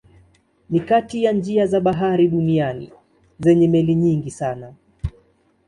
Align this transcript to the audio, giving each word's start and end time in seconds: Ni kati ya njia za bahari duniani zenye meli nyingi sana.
Ni 0.69 0.79
kati 0.79 1.23
ya 1.23 1.31
njia 1.31 1.65
za 1.65 1.79
bahari 1.79 2.27
duniani 2.27 2.91
zenye 3.39 3.67
meli 3.67 3.95
nyingi 3.95 4.31
sana. 4.31 4.73